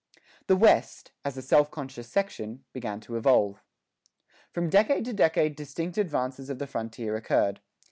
The 0.47 0.55
"West," 0.55 1.11
as 1.23 1.37
a 1.37 1.43
self 1.43 1.69
conscious 1.69 2.07
section, 2.09 2.63
began 2.73 3.01
to 3.01 3.17
evolve. 3.17 3.61
From 4.51 4.67
decade 4.67 5.05
to 5.05 5.13
decade 5.13 5.55
distinct 5.55 5.95
advances 5.99 6.49
of 6.49 6.57
the 6.57 6.65
frontier 6.65 7.15
occurred. 7.15 7.59